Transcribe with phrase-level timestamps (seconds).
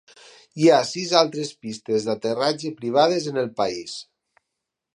[0.61, 3.95] Hi ha sis altres pistes d'aterratge privades en el país.